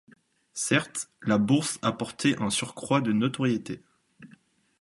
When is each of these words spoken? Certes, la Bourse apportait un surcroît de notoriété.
Certes, 0.55 1.11
la 1.21 1.37
Bourse 1.37 1.77
apportait 1.83 2.35
un 2.41 2.49
surcroît 2.49 3.01
de 3.01 3.11
notoriété. 3.11 3.83